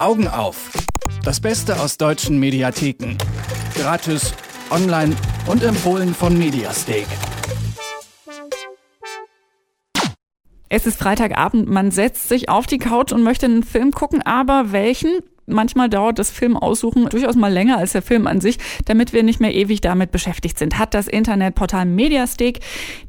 [0.00, 0.70] Augen auf.
[1.24, 3.18] Das Beste aus deutschen Mediatheken.
[3.74, 4.32] Gratis,
[4.70, 5.14] online
[5.46, 7.06] und empfohlen von Mediastake.
[10.70, 14.72] Es ist Freitagabend, man setzt sich auf die Couch und möchte einen Film gucken, aber
[14.72, 15.18] welchen?
[15.52, 19.22] Manchmal dauert das Film aussuchen durchaus mal länger als der Film an sich, damit wir
[19.22, 20.78] nicht mehr ewig damit beschäftigt sind.
[20.78, 22.60] Hat das Internetportal Mediastake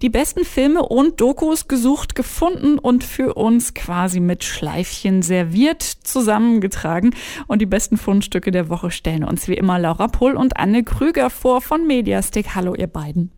[0.02, 7.16] die besten Filme und Dokus gesucht, gefunden und für uns quasi mit Schleifchen serviert, zusammengetragen.
[7.48, 11.30] Und die besten Fundstücke der Woche stellen uns wie immer Laura Pull und Anne Krüger
[11.30, 12.56] vor von Mediastake.
[12.56, 13.32] Hallo ihr beiden.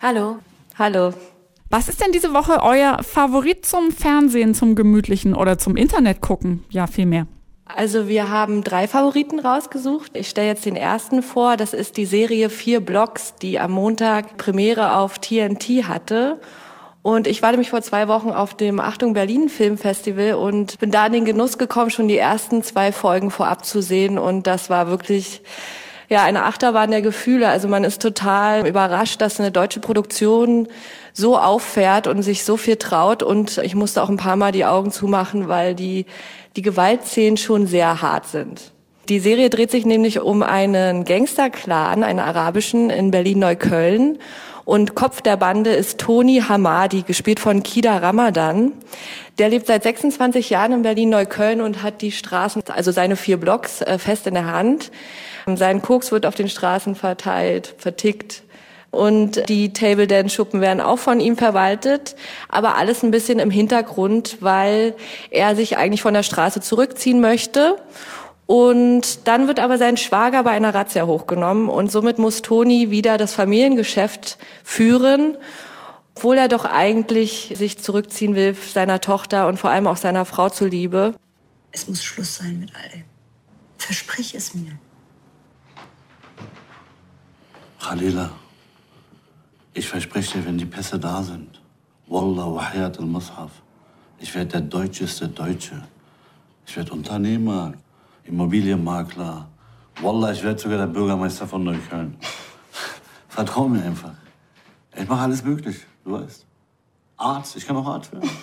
[0.00, 0.38] Hallo.
[0.78, 1.12] Hallo.
[1.68, 6.64] Was ist denn diese Woche euer Favorit zum Fernsehen, zum gemütlichen oder zum Internet gucken?
[6.68, 7.28] Ja, vielmehr.
[7.76, 10.12] Also wir haben drei Favoriten rausgesucht.
[10.14, 11.56] Ich stelle jetzt den ersten vor.
[11.56, 16.40] Das ist die Serie Vier Blocks, die am Montag Premiere auf TNT hatte.
[17.02, 21.06] Und ich war nämlich vor zwei Wochen auf dem Achtung Berlin Filmfestival und bin da
[21.06, 24.18] in den Genuss gekommen, schon die ersten zwei Folgen vorab zu sehen.
[24.18, 25.42] Und das war wirklich
[26.10, 27.48] ja eine Achterbahn der Gefühle.
[27.48, 30.68] Also man ist total überrascht, dass eine deutsche Produktion
[31.14, 33.22] so auffährt und sich so viel traut.
[33.22, 36.04] Und ich musste auch ein paar Mal die Augen zumachen, weil die,
[36.56, 38.72] die Gewaltszenen schon sehr hart sind.
[39.08, 44.18] Die Serie dreht sich nämlich um einen Gangsterclan, einen arabischen in Berlin-Neukölln.
[44.64, 48.72] Und Kopf der Bande ist Toni Hamadi, gespielt von Kida Ramadan.
[49.38, 53.80] Der lebt seit 26 Jahren in Berlin-Neukölln und hat die Straßen, also seine vier Blocks,
[53.80, 54.90] äh, fest in der Hand.
[55.54, 58.42] Sein Koks wird auf den Straßen verteilt, vertickt.
[58.90, 62.16] Und die Table Dance Schuppen werden auch von ihm verwaltet,
[62.48, 64.96] aber alles ein bisschen im Hintergrund, weil
[65.30, 67.76] er sich eigentlich von der Straße zurückziehen möchte.
[68.46, 73.16] Und dann wird aber sein Schwager bei einer Razzia hochgenommen und somit muss Toni wieder
[73.16, 75.36] das Familiengeschäft führen,
[76.20, 80.50] obwohl er doch eigentlich sich zurückziehen will seiner Tochter und vor allem auch seiner Frau
[80.50, 81.14] zuliebe.
[81.72, 83.04] Es muss Schluss sein mit all dem.
[83.78, 84.78] Versprich es mir.
[87.80, 88.28] Khalila,
[89.72, 91.62] ich verspreche dir, wenn die Pässe da sind,
[92.06, 93.52] Wallah wa Hayat al-Mushaf,
[94.18, 95.82] ich werde der deutscheste Deutsche.
[96.66, 97.72] Ich werde Unternehmer,
[98.24, 99.48] Immobilienmakler.
[100.02, 102.18] Wallah, ich werde sogar der Bürgermeister von Neukölln.
[103.30, 104.12] Vertrau mir einfach.
[104.94, 106.46] Ich mache alles möglich, du weißt.
[107.16, 108.28] Arzt, ich kann auch Arzt werden.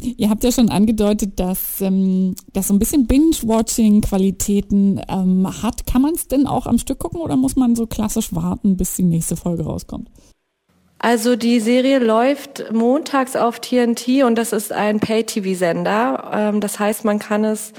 [0.00, 5.86] Ihr habt ja schon angedeutet, dass ähm, das so ein bisschen Binge-Watching-Qualitäten ähm, hat.
[5.86, 8.94] Kann man es denn auch am Stück gucken oder muss man so klassisch warten, bis
[8.94, 10.08] die nächste Folge rauskommt?
[10.98, 16.30] Also die Serie läuft montags auf TNT und das ist ein Pay-TV-Sender.
[16.32, 17.72] Ähm, das heißt, man kann es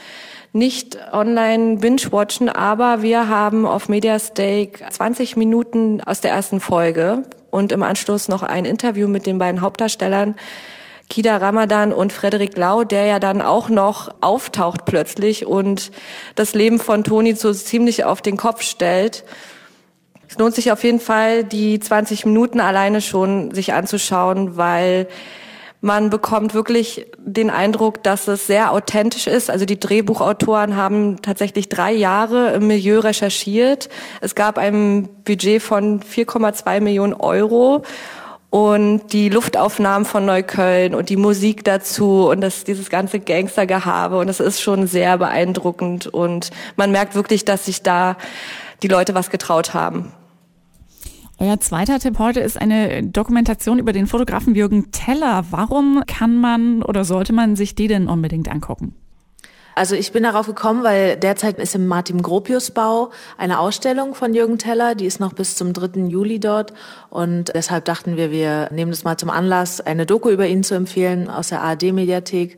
[0.53, 7.71] nicht online binge-watchen, aber wir haben auf Mediastake 20 Minuten aus der ersten Folge und
[7.71, 10.35] im Anschluss noch ein Interview mit den beiden Hauptdarstellern
[11.09, 15.91] Kida Ramadan und Frederik Lau, der ja dann auch noch auftaucht plötzlich und
[16.35, 19.23] das Leben von Toni so ziemlich auf den Kopf stellt.
[20.29, 25.07] Es lohnt sich auf jeden Fall, die 20 Minuten alleine schon sich anzuschauen, weil
[25.81, 29.49] man bekommt wirklich den Eindruck, dass es sehr authentisch ist.
[29.49, 33.89] Also die Drehbuchautoren haben tatsächlich drei Jahre im Milieu recherchiert.
[34.21, 37.81] Es gab ein Budget von 4,2 Millionen Euro
[38.51, 44.27] und die Luftaufnahmen von Neukölln und die Musik dazu und das, dieses ganze Gangstergehabe und
[44.27, 48.15] das ist schon sehr beeindruckend und man merkt wirklich, dass sich da
[48.83, 50.11] die Leute was getraut haben.
[51.41, 55.45] Euer zweiter Tipp heute ist eine Dokumentation über den Fotografen Jürgen Teller.
[55.51, 58.93] Warum kann man oder sollte man sich die denn unbedingt angucken?
[59.73, 64.33] Also ich bin darauf gekommen, weil derzeit ist im Martin Gropius Bau eine Ausstellung von
[64.33, 66.07] Jürgen Teller, die ist noch bis zum 3.
[66.09, 66.73] Juli dort
[67.09, 70.75] und deshalb dachten wir, wir nehmen das mal zum Anlass, eine Doku über ihn zu
[70.75, 72.57] empfehlen aus der ARD Mediathek.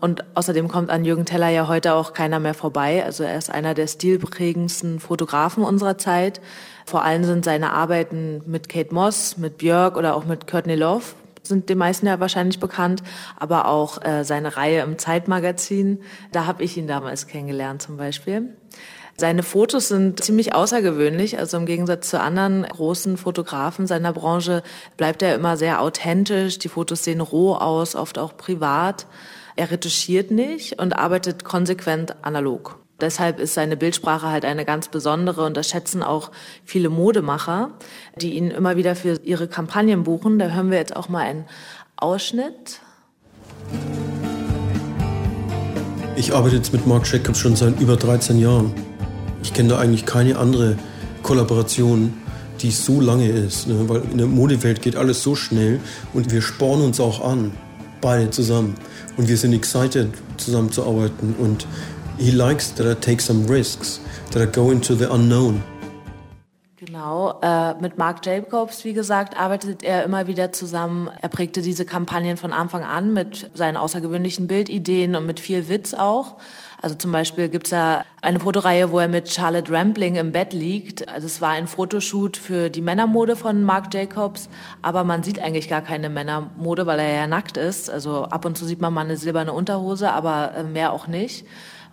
[0.00, 3.04] Und außerdem kommt an Jürgen Teller ja heute auch keiner mehr vorbei.
[3.04, 6.40] Also er ist einer der stilprägendsten Fotografen unserer Zeit.
[6.86, 11.04] Vor allem sind seine Arbeiten mit Kate Moss, mit Björk oder auch mit Courtney Love
[11.42, 13.02] sind den meisten ja wahrscheinlich bekannt,
[13.36, 16.00] aber auch äh, seine Reihe im Zeitmagazin.
[16.32, 18.54] Da habe ich ihn damals kennengelernt zum Beispiel.
[19.16, 24.62] Seine Fotos sind ziemlich außergewöhnlich, also im Gegensatz zu anderen großen Fotografen seiner Branche
[24.96, 26.58] bleibt er immer sehr authentisch.
[26.58, 29.06] Die Fotos sehen roh aus, oft auch privat.
[29.60, 32.78] Er retuschiert nicht und arbeitet konsequent analog.
[32.98, 36.30] Deshalb ist seine Bildsprache halt eine ganz besondere und das schätzen auch
[36.64, 37.72] viele Modemacher,
[38.16, 40.38] die ihn immer wieder für ihre Kampagnen buchen.
[40.38, 41.44] Da hören wir jetzt auch mal einen
[41.96, 42.80] Ausschnitt.
[46.16, 48.72] Ich arbeite jetzt mit Marc Jacobs schon seit über 13 Jahren.
[49.42, 50.78] Ich kenne da eigentlich keine andere
[51.22, 52.14] Kollaboration,
[52.62, 53.68] die so lange ist.
[53.68, 53.90] Ne?
[53.90, 55.80] Weil in der Modewelt geht alles so schnell
[56.14, 57.52] und wir spornen uns auch an,
[58.00, 58.76] beide zusammen.
[59.16, 61.66] Und wir sind excited, zusammenzuarbeiten und
[62.18, 64.00] he likes that I take some risks,
[64.32, 65.62] that I go into the unknown.
[66.76, 71.10] Genau, äh, mit Marc Jacobs, wie gesagt, arbeitet er immer wieder zusammen.
[71.20, 75.92] Er prägte diese Kampagnen von Anfang an mit seinen außergewöhnlichen Bildideen und mit viel Witz
[75.92, 76.36] auch.
[76.82, 81.06] Also zum Beispiel gibt's da eine Fotoreihe, wo er mit Charlotte Rampling im Bett liegt.
[81.08, 84.48] Also es war ein Fotoshoot für die Männermode von Marc Jacobs,
[84.80, 87.90] aber man sieht eigentlich gar keine Männermode, weil er ja nackt ist.
[87.90, 91.44] Also ab und zu sieht man mal eine silberne Unterhose, aber äh, mehr auch nicht.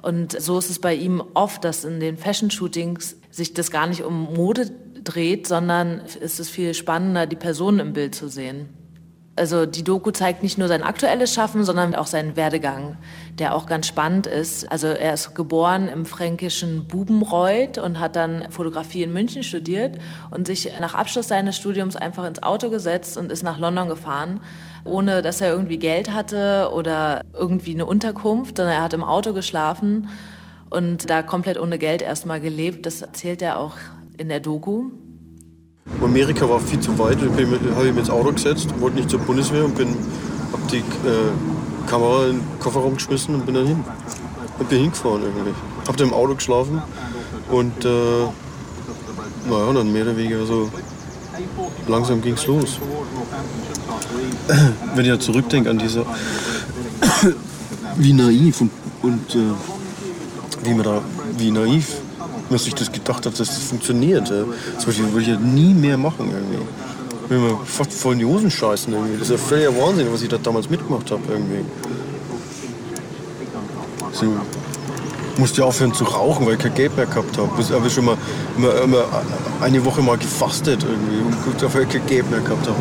[0.01, 4.03] Und so ist es bei ihm oft, dass in den Fashion-Shootings sich das gar nicht
[4.03, 4.71] um Mode
[5.03, 8.69] dreht, sondern ist es viel spannender, die Personen im Bild zu sehen.
[9.37, 12.97] Also die Doku zeigt nicht nur sein aktuelles Schaffen, sondern auch seinen Werdegang,
[13.37, 14.69] der auch ganz spannend ist.
[14.71, 19.99] Also er ist geboren im fränkischen Bubenreuth und hat dann Fotografie in München studiert
[20.31, 24.41] und sich nach Abschluss seines Studiums einfach ins Auto gesetzt und ist nach London gefahren,
[24.83, 29.33] ohne dass er irgendwie Geld hatte oder irgendwie eine Unterkunft, sondern er hat im Auto
[29.33, 30.09] geschlafen
[30.69, 32.85] und da komplett ohne Geld erstmal gelebt.
[32.87, 33.75] Das erzählt er auch
[34.17, 34.89] in der Doku.
[36.03, 37.17] Amerika war viel zu weit.
[37.21, 37.45] Ich habe
[37.87, 39.89] mich ins Auto gesetzt, wollte nicht zur Bundeswehr und bin,
[40.51, 43.83] habe die äh, Kamera in den Kofferraum geschmissen und bin dann hin.
[44.59, 45.53] Und bin hingefahren irgendwie.
[45.87, 46.81] Habe dann im Auto geschlafen
[47.49, 47.89] und äh,
[49.49, 50.69] naja, dann mehr oder weniger so
[51.87, 52.79] langsam ging es los.
[54.95, 56.05] Wenn ich ja zurückdenke an diese,
[57.97, 59.53] wie naiv und, und äh,
[60.63, 61.01] wie man da,
[61.37, 61.95] wie naiv
[62.49, 64.29] man sich das gedacht hat, dass das funktioniert.
[64.29, 64.43] Ja.
[64.77, 66.65] Zum Beispiel würde ich ja nie mehr machen irgendwie.
[67.29, 69.17] Will mir fast voll in die Hosen scheißen irgendwie.
[69.17, 71.65] Das ist ja völliger Wahnsinn, was ich da damals mitgemacht habe irgendwie.
[74.13, 74.25] So.
[75.37, 77.49] Musste aufhören zu rauchen, weil ich kein Geld mehr gehabt habe.
[77.61, 78.17] Ich habe schon mal
[78.57, 79.05] immer, immer
[79.61, 82.77] eine Woche mal gefastet irgendwie und dafür kein Geld mehr gehabt habe.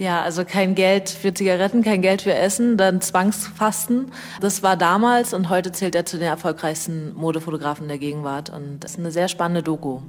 [0.00, 4.06] Ja, also kein Geld für Zigaretten, kein Geld für Essen, dann Zwangsfasten.
[4.40, 8.48] Das war damals und heute zählt er zu den erfolgreichsten Modefotografen der Gegenwart.
[8.48, 10.00] Und das ist eine sehr spannende Doku.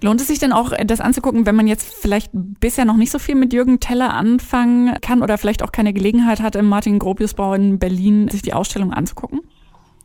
[0.00, 3.18] Lohnt es sich denn auch, das anzugucken, wenn man jetzt vielleicht bisher noch nicht so
[3.18, 7.52] viel mit Jürgen Teller anfangen kann oder vielleicht auch keine Gelegenheit hat, im Martin Gropiusbau
[7.52, 9.40] in Berlin sich die Ausstellung anzugucken?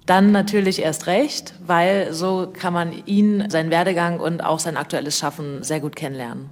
[0.06, 5.18] Dann natürlich erst recht, weil so kann man ihn, seinen Werdegang und auch sein aktuelles
[5.18, 6.50] Schaffen sehr gut kennenlernen.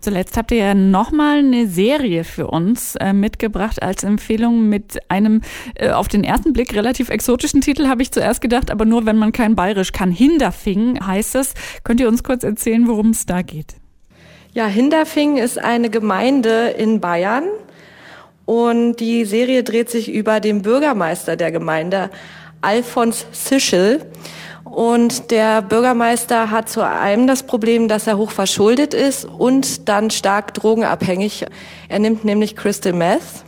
[0.00, 5.42] Zuletzt habt ihr ja nochmal eine Serie für uns äh, mitgebracht als Empfehlung mit einem
[5.74, 9.16] äh, auf den ersten Blick relativ exotischen Titel, habe ich zuerst gedacht, aber nur wenn
[9.16, 10.10] man kein Bayerisch kann.
[10.10, 11.54] Hinderfing heißt es.
[11.84, 13.74] Könnt ihr uns kurz erzählen, worum es da geht?
[14.52, 17.44] Ja, Hinderfing ist eine Gemeinde in Bayern
[18.46, 22.10] und die Serie dreht sich über den Bürgermeister der Gemeinde,
[22.62, 24.00] Alfons Sischel.
[24.64, 30.10] Und der Bürgermeister hat zu einem das Problem, dass er hoch verschuldet ist und dann
[30.10, 31.46] stark drogenabhängig.
[31.88, 33.44] Er nimmt nämlich Crystal Meth.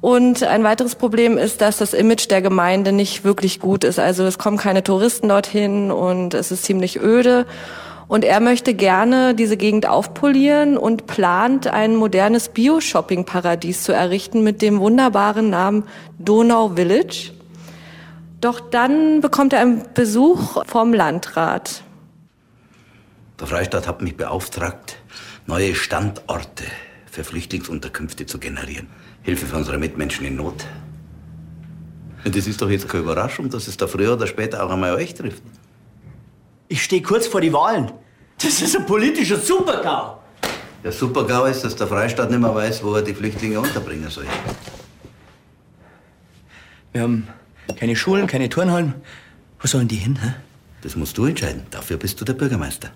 [0.00, 3.98] Und ein weiteres Problem ist, dass das Image der Gemeinde nicht wirklich gut ist.
[3.98, 7.46] Also es kommen keine Touristen dorthin und es ist ziemlich öde.
[8.08, 14.62] Und er möchte gerne diese Gegend aufpolieren und plant ein modernes Bio-Shopping-Paradies zu errichten mit
[14.62, 15.82] dem wunderbaren Namen
[16.18, 17.32] Donau Village.
[18.40, 21.82] Doch dann bekommt er einen Besuch vom Landrat.
[23.40, 24.96] Der Freistaat hat mich beauftragt,
[25.46, 26.64] neue Standorte
[27.10, 28.88] für Flüchtlingsunterkünfte zu generieren.
[29.22, 30.66] Hilfe für unsere Mitmenschen in Not.
[32.24, 34.94] Und das ist doch jetzt keine Überraschung, dass es da früher oder später auch einmal
[34.94, 35.42] euch trifft.
[36.68, 37.92] Ich stehe kurz vor die Wahlen.
[38.42, 40.18] Das ist ein politischer Supergau.
[40.82, 44.26] Der Supergau ist, dass der Freistaat nicht mehr weiß, wo er die Flüchtlinge unterbringen soll.
[46.92, 47.28] Wir haben
[47.74, 48.94] keine Schulen, keine Turnhallen.
[49.60, 50.18] Wo sollen die hin?
[50.22, 50.34] Hä?
[50.82, 51.62] Das musst du entscheiden.
[51.70, 52.90] Dafür bist du der Bürgermeister.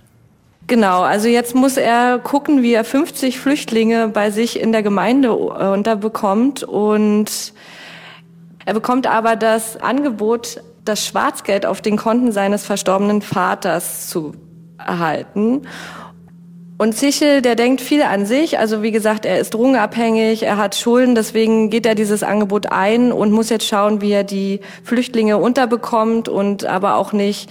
[0.66, 5.28] Genau, also jetzt muss er gucken, wie er 50 Flüchtlinge bei sich in der Gemeinde
[5.28, 6.62] äh, unterbekommt.
[6.62, 7.52] Und
[8.64, 14.34] er bekommt aber das Angebot, das Schwarzgeld auf den Konten seines verstorbenen Vaters zu
[14.78, 15.62] erhalten.
[16.80, 18.58] Und Zichel, der denkt viel an sich.
[18.58, 23.12] Also wie gesagt, er ist drogenabhängig, er hat Schulden, deswegen geht er dieses Angebot ein
[23.12, 27.50] und muss jetzt schauen, wie er die Flüchtlinge unterbekommt und aber auch nicht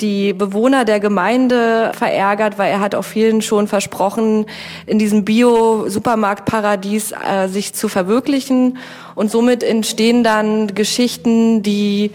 [0.00, 4.46] die Bewohner der Gemeinde verärgert, weil er hat auch vielen schon versprochen,
[4.84, 8.78] in diesem Bio-Supermarktparadies äh, sich zu verwirklichen.
[9.14, 12.10] Und somit entstehen dann Geschichten, die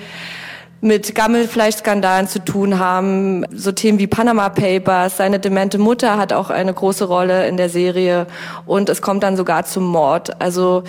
[0.82, 3.46] mit Gammelfleischskandalen zu tun haben.
[3.56, 7.70] So Themen wie Panama Papers, seine demente Mutter hat auch eine große Rolle in der
[7.70, 8.26] Serie
[8.66, 10.42] und es kommt dann sogar zum Mord.
[10.42, 10.84] Also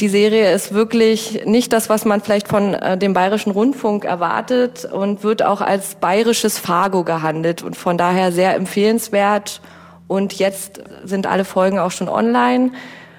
[0.00, 4.84] die Serie ist wirklich nicht das, was man vielleicht von äh, dem Bayerischen Rundfunk erwartet
[4.84, 9.60] und wird auch als bayerisches Fargo gehandelt und von daher sehr empfehlenswert.
[10.06, 12.72] Und jetzt sind alle Folgen auch schon online.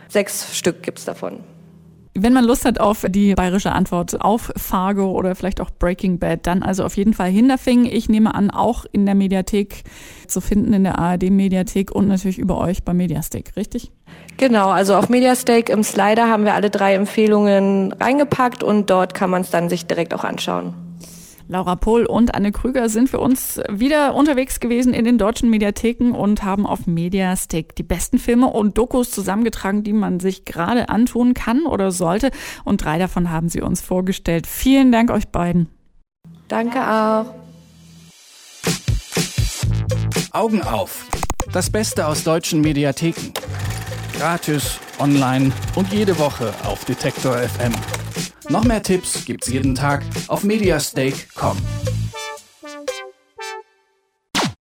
[0.08, 1.40] Sechs Stück gibt's davon.
[2.20, 6.48] Wenn man Lust hat auf die bayerische Antwort auf Fargo oder vielleicht auch Breaking Bad,
[6.48, 7.86] dann also auf jeden Fall Hinterfing.
[7.86, 9.84] Ich nehme an, auch in der Mediathek
[10.26, 13.92] zu finden, in der ARD-Mediathek und natürlich über euch bei Mediastick, richtig?
[14.38, 19.30] Genau, also auf Mediasteak im Slider haben wir alle drei Empfehlungen reingepackt und dort kann
[19.30, 20.87] man es dann sich direkt auch anschauen.
[21.50, 26.12] Laura Pohl und Anne Krüger sind für uns wieder unterwegs gewesen in den deutschen Mediatheken
[26.12, 31.34] und haben auf Mediastick die besten Filme und Dokus zusammengetragen, die man sich gerade antun
[31.34, 32.32] kann oder sollte.
[32.66, 34.46] Und drei davon haben sie uns vorgestellt.
[34.46, 35.70] Vielen Dank euch beiden.
[36.50, 37.34] Danke auch.
[40.32, 41.08] Augen auf.
[41.54, 43.32] Das Beste aus deutschen Mediatheken.
[44.18, 47.72] Gratis, online und jede Woche auf Detektor FM.
[48.50, 51.58] Noch mehr Tipps gibt's jeden Tag auf mediastake.com.